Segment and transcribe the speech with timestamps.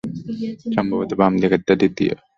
[0.75, 2.23] সম্ভবত বামদিকের দ্বিতীয়টা।